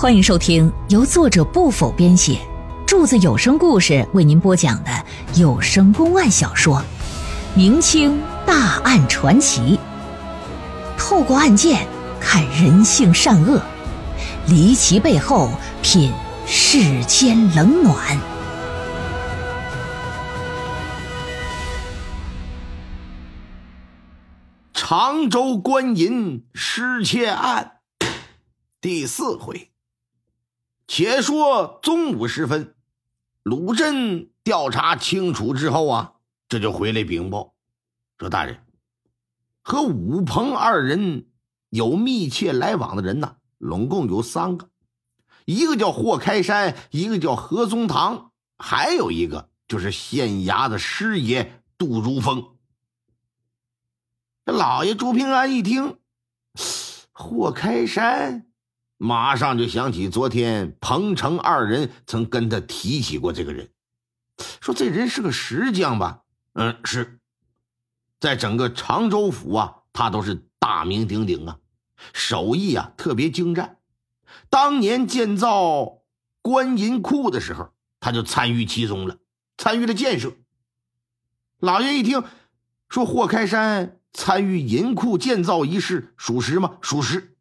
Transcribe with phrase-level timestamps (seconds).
[0.00, 2.38] 欢迎收听由作者不否编写，
[2.86, 4.90] 柱子有声故事为您播讲的
[5.34, 6.76] 有声公案小说
[7.56, 9.76] 《明清大案传奇》，
[10.96, 11.84] 透过案件
[12.20, 13.60] 看人性善恶，
[14.46, 15.50] 离奇背后
[15.82, 16.12] 品
[16.46, 18.16] 世间冷暖。
[24.72, 27.78] 常州官银失窃案
[28.80, 29.72] 第四回。
[30.90, 32.74] 且说中午时分，
[33.42, 36.14] 鲁镇调查清楚之后啊，
[36.48, 37.54] 这就回来禀报
[38.18, 38.64] 说：“大人，
[39.62, 41.28] 和武鹏二人
[41.68, 44.70] 有密切来往的人呢，拢共有三个，
[45.44, 52.56] 一个叫霍开山，一个叫何宗堂，还有一个就是县衙的师爷杜如风。”
[54.46, 55.98] 这老爷朱平安一听，
[57.12, 58.47] 霍开山。
[58.98, 63.70] 马上就想起昨天彭城二人曾跟他提起过这个人，
[64.60, 66.22] 说这人是个石匠吧？
[66.54, 67.20] 嗯，是，
[68.18, 71.58] 在整个常州府啊，他都是大名鼎鼎啊，
[72.12, 73.78] 手艺啊特别精湛。
[74.50, 76.02] 当年建造
[76.42, 79.18] 官银库的时候，他就参与其中了，
[79.56, 80.32] 参与了建设。
[81.60, 82.24] 老爷一听，
[82.88, 86.78] 说霍开山参与银库建造一事，属实吗？
[86.82, 87.36] 属实。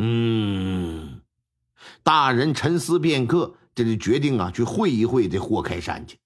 [0.00, 1.22] 嗯，
[2.04, 6.20] 大人沉思片刻，这就决定啊，去会一会这霍开山去。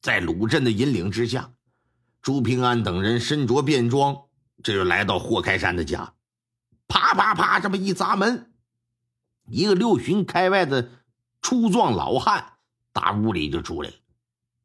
[0.00, 1.52] 在鲁镇的引领之下，
[2.22, 4.16] 朱平安等人身着便装，
[4.62, 6.14] 这就来到霍开山的家。
[6.86, 8.52] 啪啪啪，这么一砸门，
[9.48, 10.90] 一个六旬开外的
[11.42, 12.52] 粗壮老汉
[12.92, 13.96] 打屋里就出来了。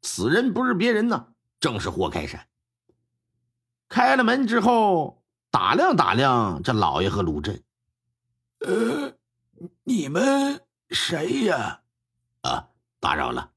[0.02, 1.26] 此人不是别人呢，
[1.58, 2.46] 正是霍开山。
[3.88, 7.60] 开了门之后，打量打量这老爷和鲁镇。
[8.60, 9.12] 呃，
[9.84, 11.80] 你们谁呀？
[12.40, 12.68] 啊，
[12.98, 13.50] 打扰了，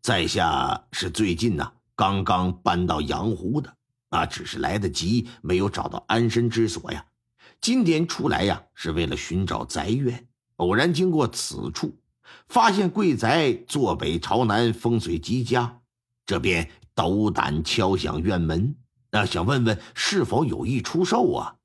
[0.00, 3.72] 在下是最近呐刚刚搬到阳湖的
[4.08, 7.06] 啊，只是来得及，没有找到安身之所呀。
[7.60, 10.26] 今天出来呀，是为了寻找宅院，
[10.56, 11.96] 偶然经过此处，
[12.48, 15.80] 发现贵宅坐北朝南，风水极佳，
[16.26, 18.74] 这便斗胆敲响院门，
[19.12, 21.56] 啊，想问问是否有意出售啊？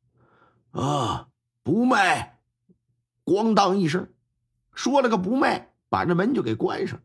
[0.71, 1.27] 啊，
[1.63, 2.36] 不卖。
[3.27, 4.07] 咣当一声，
[4.73, 7.01] 说了个不卖，把这门就给关上。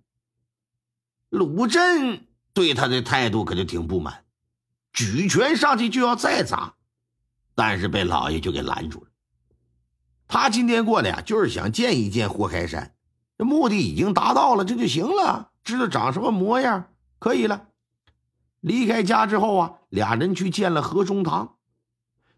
[1.30, 4.22] 鲁镇对他的态度可就挺不满，
[4.92, 6.74] 举拳上去就要再砸，
[7.56, 9.10] 但是被老爷就给拦住了。
[10.28, 12.94] 他今天过来呀，就是想见一见霍开山，
[13.36, 17.66] 这目的已经达到了，这就行了，知道长什么模样，可以了。
[18.60, 21.56] 离开家之后啊，俩人去见了何中堂。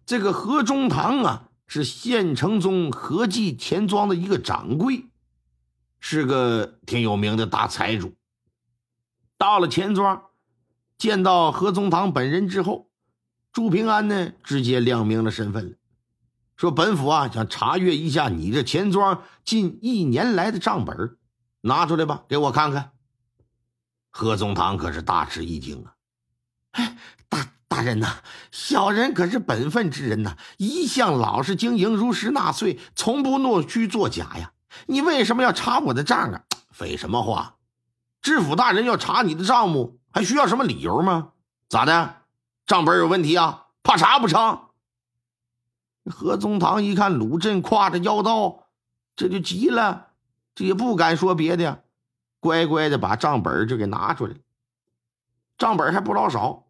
[0.06, 1.50] 这个何中堂啊。
[1.66, 5.06] 是县城中合记钱庄的一个掌柜，
[5.98, 8.14] 是个挺有名的大财主。
[9.36, 10.25] 到了钱庄，
[10.97, 12.91] 见到何宗堂本人之后，
[13.52, 15.76] 朱平安呢直接亮明了身份了，
[16.56, 21.16] 说：“本府啊想查阅一下你这钱庄近一年来的账本，
[21.62, 22.92] 拿出来吧，给我看看。”
[24.10, 25.94] 何宗堂可是大吃一惊啊！
[26.70, 26.96] 哎，
[27.75, 27.83] 大。
[27.83, 28.19] 人呐，
[28.51, 34.53] 小人可是本分之人呐，一向老实经营，如实纳税，从不弄虚作假呀。
[34.87, 36.43] 你为什么要查我的账啊？
[36.71, 37.57] 废什么话！
[38.23, 41.33] 知府大人要查你的账目，还需要什么理由吗？
[41.69, 42.23] 咋的？
[42.67, 43.67] 账本有问题啊？
[43.83, 44.61] 怕查不成？
[46.06, 48.67] 何宗堂一看鲁镇挎着腰刀，
[49.17, 50.09] 这就急了，
[50.55, 51.79] 这也不敢说别的呀，
[52.41, 54.35] 乖乖的把账本就给拿出来。
[55.59, 56.62] 账本还不老少。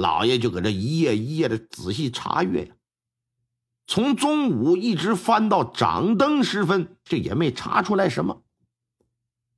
[0.00, 2.74] 老爷就搁这一页一页的仔细查阅呀，
[3.86, 8.42] 从中午一直翻到掌灯时分，这也没查出来什么。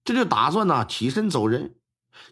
[0.05, 1.77] 这就打算呢起身走人，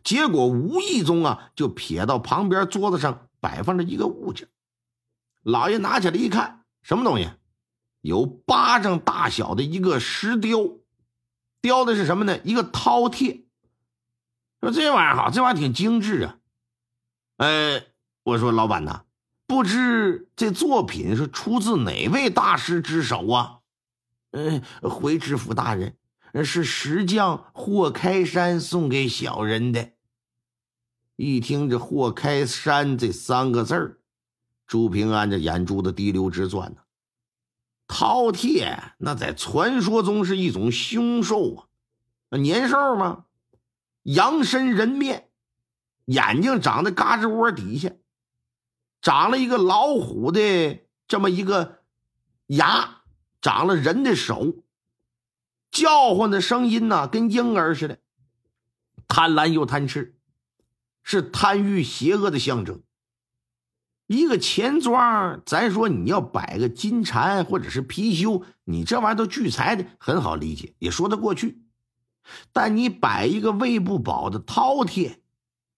[0.03, 4.49] 结果无意中啊就瞥到旁边桌子上摆放着一个物件。
[5.43, 7.31] 老爷拿起来一看，什么东西？
[8.01, 10.59] 有巴掌大小的一个石雕，
[11.61, 12.41] 雕的是什么呢？
[12.43, 13.45] 一个饕餮。
[14.61, 16.39] 说这玩意儿好，这玩意儿挺精致啊，
[17.37, 17.90] 呃。
[18.23, 19.05] 我说老板呐，
[19.47, 23.59] 不知这作品是出自哪位大师之手啊？
[24.33, 25.97] 嗯，回知府大人，
[26.45, 29.93] 是石匠霍开山送给小人的。
[31.17, 33.99] 一听这霍开山这三个字儿，
[34.67, 36.83] 朱平安这眼珠子滴溜直转呢。
[37.89, 41.67] 饕餮那在传说中是一种凶兽
[42.29, 43.25] 啊，年兽吗？
[44.05, 45.31] 羊身人面，
[46.05, 47.91] 眼睛长在嘎吱窝底下。
[49.01, 51.81] 长了一个老虎的这么一个
[52.47, 53.03] 牙，
[53.41, 54.63] 长了人的手，
[55.71, 57.99] 叫唤的声音呢，跟婴儿似的，
[59.09, 60.17] 贪婪又贪吃，
[61.03, 62.83] 是贪欲邪恶的象征。
[64.07, 71.63] 一个钱庄，咱说你要摆个金蟾或者是貔貅，你这玩意儿都聚财的，很好理解，也说得过去。
[72.53, 75.20] 但你摆一个喂不饱的饕餮，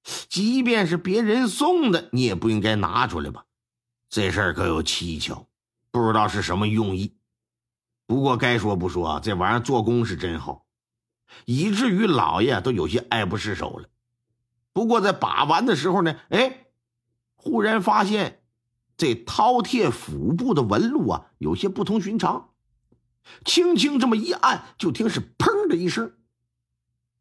[0.03, 3.45] 即便是别人送的，你也不应该拿出来吧？
[4.09, 5.47] 这事儿可有蹊跷，
[5.91, 7.17] 不知道是什么用意。
[8.07, 10.67] 不过该说不说，这玩意儿做工是真好，
[11.45, 13.89] 以至于老爷都有些爱不释手了。
[14.73, 16.59] 不过在把玩的时候呢，哎。
[17.45, 18.45] 忽然发现，
[18.97, 22.51] 这饕餮腹部的纹路啊，有些不同寻常。
[23.45, 26.15] 轻轻这么一按，就听是“砰”的一声，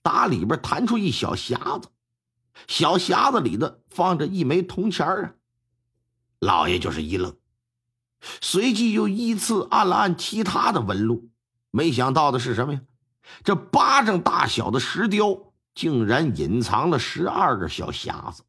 [0.04, 1.90] 打里边弹出一小匣子，
[2.68, 5.34] 小匣子里的放着一枚铜钱啊。
[6.40, 7.38] 老爷就是一愣，
[8.42, 11.30] 随即又依次按了按其他的纹路，
[11.70, 12.82] 没想到的是什么呀？
[13.44, 18.44] 这巴掌大小的石雕竟然隐藏了十二个小匣子。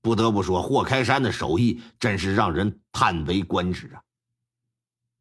[0.00, 4.02] 不得不说，霍开山的手艺真是让人叹为观止啊！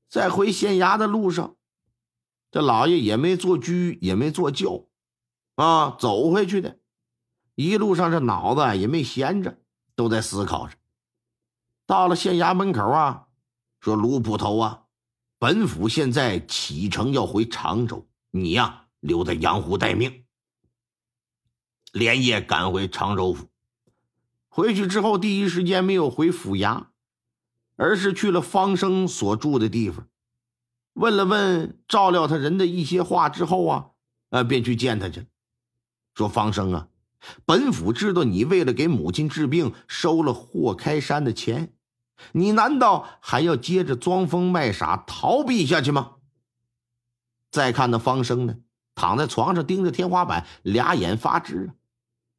[0.09, 1.55] 在回县衙的路上，
[2.49, 3.71] 这老爷也没坐车，
[4.01, 4.85] 也没坐轿，
[5.53, 6.79] 啊，走回去的。
[7.63, 9.57] 一路上这脑子也没闲着，
[9.95, 10.75] 都在思考着。
[11.85, 13.27] 到了县衙门口啊，
[13.79, 14.83] 说卢捕头啊，
[15.37, 20.25] 本府现在启程要回常州，你呀留在阳湖待命，
[21.91, 23.47] 连夜赶回常州府。
[24.47, 26.85] 回去之后，第一时间没有回府衙，
[27.75, 30.07] 而是去了方生所住的地方，
[30.93, 33.91] 问了问照料他人的一些话之后啊，
[34.29, 35.25] 呃，便去见他去了。
[36.13, 36.87] 说方生啊，
[37.45, 41.73] 本府知道你为了给母亲治病收了霍开山的钱，
[42.31, 46.15] 你难道还要接着装疯卖傻逃避下去吗？
[47.51, 48.57] 再看那方生呢，
[48.95, 51.73] 躺在床上盯着天花板，俩眼发直，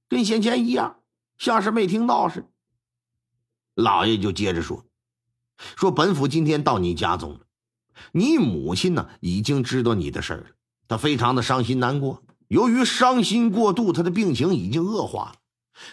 [0.08, 1.00] 跟先前一样。
[1.38, 2.46] 像是没听到似的，
[3.74, 4.86] 老爷就接着说
[5.76, 7.40] ：“说本府今天到你家中了，
[8.12, 10.46] 你母亲呢已经知道你的事儿了，
[10.86, 12.22] 她非常的伤心难过。
[12.52, 15.36] 由于伤心过度，他的病情已经恶化了。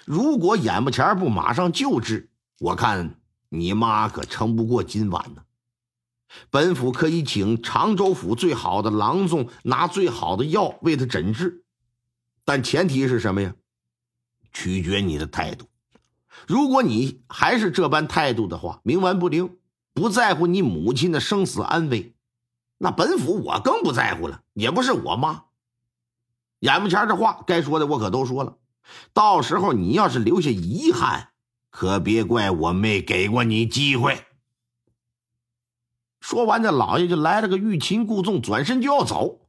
[0.04, 2.30] 如果眼巴前不马上救治，
[2.60, 3.16] 我看
[3.48, 5.44] 你妈可撑不过今晚呢。
[6.50, 11.64] 本府可以请常州府最好的郎中拿最好的药为他诊治，
[12.44, 13.56] 但前提是什么呀？”
[14.52, 15.66] 取决你的态度。
[16.46, 19.56] 如果你还是这般态度的话，冥顽不灵，
[19.94, 22.14] 不在乎你母亲的生死安危，
[22.80, 25.46] 那本府我更不在乎了，也不是我妈。
[26.60, 28.58] 眼目前这话该说的我可都说了，
[29.14, 31.30] 到时候你要是留下遗憾，
[31.72, 34.26] 可别怪我没给过你机会。
[36.20, 39.40] 说完，这老爷就来了个欲擒故纵，转身就要走。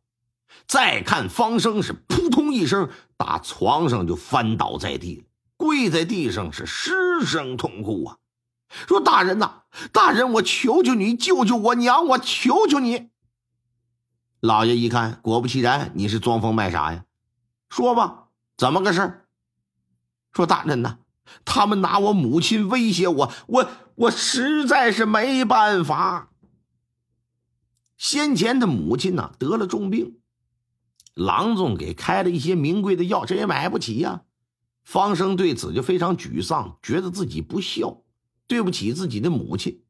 [0.66, 5.24] 再看方生是扑通一声，打床上就翻倒在地了，
[5.56, 8.16] 跪在地上是失声痛哭啊！
[8.86, 9.62] 说：“大人呐，
[9.92, 13.10] 大人，我求求你救救我娘，我求求你！”
[14.40, 17.04] 老爷一看，果不其然，你是装疯卖傻呀？
[17.68, 19.26] 说吧，怎么个事
[20.32, 20.98] 说：“大人呐，
[21.44, 26.30] 他们拿我母亲威胁我，我我实在是没办法。
[27.98, 30.16] 先前的母亲呢，得了重病。”
[31.14, 34.22] 郎中给开了一些名贵的药，这也买不起呀。
[34.84, 38.02] 方生对此就非常沮丧，觉得自己不孝，
[38.46, 39.82] 对不起自己的母亲。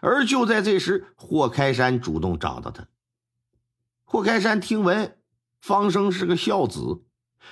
[0.00, 2.86] 而就在这时，霍开山主动找到他。
[4.08, 5.16] 霍开山听闻
[5.60, 7.02] 方生是个孝子，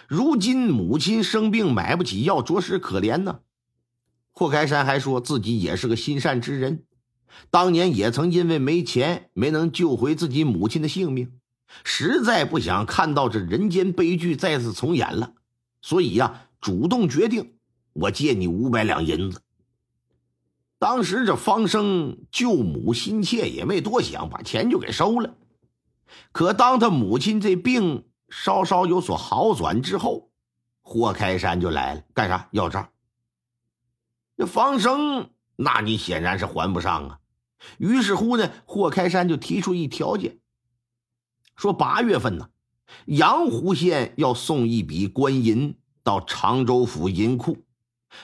[0.06, 3.40] 如今母亲生病买不起药，着实可怜呢。
[4.30, 6.84] 霍开山还说自己也是个心善之人，
[7.50, 11.32] 当年也曾因为没钱没能救回自己母亲的性命。
[11.82, 15.32] 实在不想看到这人间悲剧再次重演了，
[15.82, 17.54] 所以呀，主动决定
[17.94, 19.40] 我借你五百两银子。
[20.78, 25.34] 当时这方生救母心切，也没多想，把钱就给收了。
[26.32, 30.30] 可当他母亲这病稍稍有所好转之后，
[30.82, 32.90] 霍开山就来了，干啥要账？
[34.36, 37.20] 这方生，那你显然是还不上啊。
[37.78, 40.38] 于是乎呢，霍开山就提出一条件。
[41.56, 42.50] 说八月份呢，
[43.06, 47.64] 阳湖县要送一笔官银到常州府银库，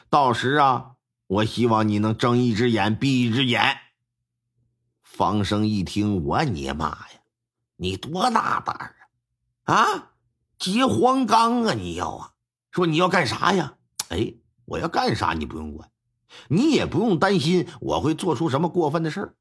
[0.09, 0.97] 到时啊，
[1.28, 3.78] 我希望你能睁一只眼闭一只眼。
[5.02, 7.19] 方生一听，我你妈呀，
[7.80, 8.94] 你多大胆
[9.64, 9.75] 啊！
[9.75, 10.10] 啊，
[10.58, 11.72] 劫黄冈啊！
[11.72, 12.32] 你要啊？
[12.70, 13.76] 说你要干啥呀？
[14.10, 14.34] 哎，
[14.66, 15.90] 我要干啥你不用管，
[16.49, 19.34] 你也不用担心我会做出什么过分的事儿，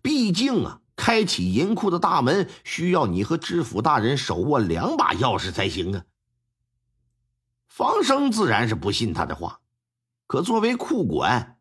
[0.00, 0.80] 毕竟啊。
[0.96, 6.04] 开启银库的大门，需要你和知府大人手握两把钥匙才行啊。
[7.68, 9.60] 方生自然是不信他的话，
[10.26, 11.58] 可作为库管，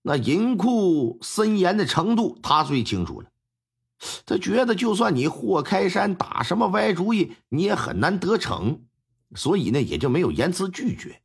[0.00, 3.28] 那银库森严的程度他最清楚了。
[4.26, 8.82] 他觉得，就算你霍开山打什么歪主意，你也很难得逞，
[9.34, 11.22] 所以呢，也就没有言辞拒绝。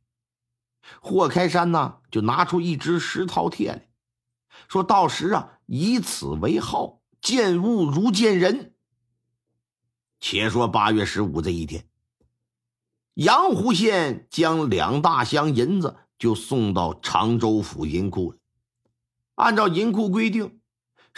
[1.00, 3.88] 霍开山呢，就拿出一只石饕锨来，
[4.68, 8.74] 说到时啊，以此为号，见物如见人。
[10.20, 11.86] 且说八月十五这一天，
[13.14, 18.38] 阳湖县将两大箱银子就送到常州府银库了。
[19.34, 20.57] 按照银库规定，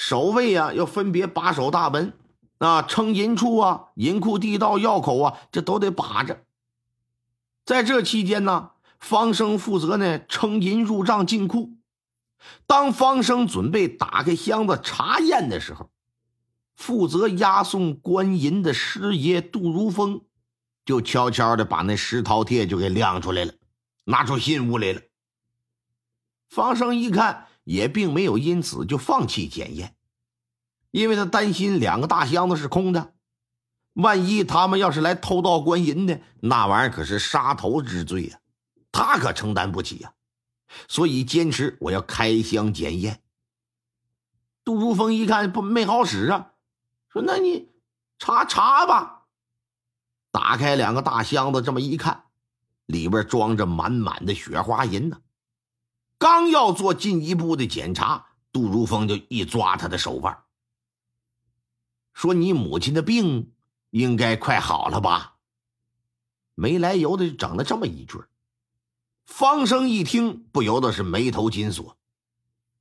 [0.01, 2.15] 守卫啊要分别把守大门，
[2.57, 6.43] 啊，称银处啊、银库地道要口啊，这都得把着。
[7.67, 8.71] 在这期间呢。
[8.99, 11.71] 方生负责呢，称银入账进库。
[12.67, 15.89] 当方生准备打开箱子查验的时候，
[16.75, 20.21] 负责押送官银的师爷杜如风
[20.85, 23.55] 就悄悄的把那石饕餮就给亮出来了，
[24.05, 25.01] 拿出信物来了。
[26.51, 29.95] 方生一看，也并没有因此就放弃检验，
[30.91, 33.15] 因为他担心两个大箱子是空的，
[33.93, 38.41] 万一他们要是来偷盗官银的，那玩意儿可是杀头之罪呀。
[38.91, 40.13] 他可承担不起呀，
[40.89, 43.23] 所以坚持我要开箱检验。
[44.65, 46.51] 杜如风一看不没好使啊，
[47.09, 47.71] 说：“那你
[48.19, 49.27] 查查吧。”
[50.33, 52.25] 打开两个大箱子，这么一看，
[52.87, 55.21] 里边装着满满的雪花银呢。
[56.21, 60.43] 刚要做进一步的检查，杜如风就一抓他的手腕，
[62.13, 63.55] 说：“你母亲的病
[63.89, 65.37] 应该快好了吧？”
[66.55, 68.19] 没来由的就整了这么一句。
[69.25, 71.97] 方生一听，不由得是眉头紧锁，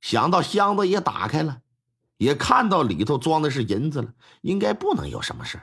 [0.02, 1.62] 想到箱子也打开了，
[2.18, 5.62] 也看到里头装的是银子了，应该不能有什么事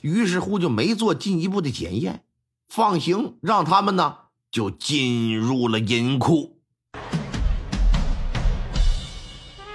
[0.00, 2.24] 于是乎就没做进一步的检验，
[2.68, 4.16] 放行让他们呢
[4.50, 6.59] 就进入了银库。